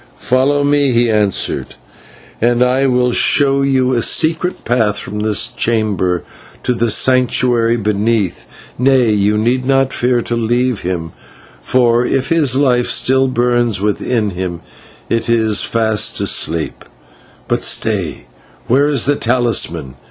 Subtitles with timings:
[0.17, 1.75] "Follow me," he answered,
[2.41, 6.23] "and I will show you a secret path from this chamber
[6.63, 8.47] to the Sanctuary beneath.
[8.79, 11.11] Nay, you need not fear to leave him,
[11.61, 14.61] for if his life still burns within him,
[15.07, 16.83] it is fast asleep.
[17.47, 18.25] But stay,
[18.65, 19.97] where is the talisman?